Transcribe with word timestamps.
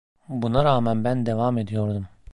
Buna 0.29 0.63
rağmen 0.63 1.03
ben 1.03 1.25
devam 1.25 1.57
ediyordum. 1.57 2.07